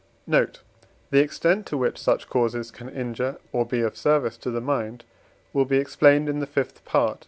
[0.25, 0.61] Note.
[1.11, 5.05] The extent to which such causes can injure or be of service to the mind
[5.53, 7.19] will be explained in the Fifth Part.